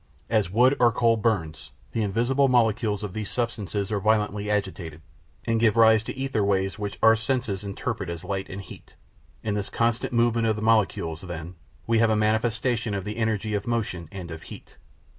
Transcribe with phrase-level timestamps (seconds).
[0.31, 5.01] As wood or coal burns, the invisible molecules of these substances are violently agitated,
[5.45, 8.95] and give rise to ether waves which our senses interpret as light and heat.
[9.43, 11.53] In this constant movement of the molecules, then,
[11.85, 14.77] we have a manifestation of the energy of motion and of heat.